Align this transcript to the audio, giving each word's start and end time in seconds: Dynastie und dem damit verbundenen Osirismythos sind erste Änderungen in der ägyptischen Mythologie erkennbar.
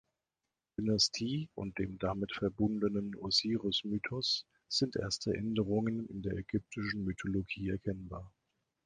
Dynastie 0.79 1.51
und 1.53 1.77
dem 1.77 1.99
damit 1.99 2.33
verbundenen 2.33 3.13
Osirismythos 3.13 4.47
sind 4.67 4.95
erste 4.95 5.35
Änderungen 5.35 6.07
in 6.07 6.23
der 6.23 6.37
ägyptischen 6.37 7.03
Mythologie 7.03 7.69
erkennbar. 7.69 8.33